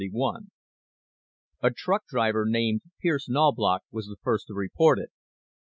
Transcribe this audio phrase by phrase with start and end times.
[1.61, 5.11] A truck driver named Pierce Knaubloch was the first to report it.